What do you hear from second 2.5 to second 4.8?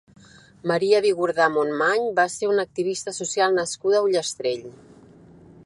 una activista social nascuda a Ullastrell.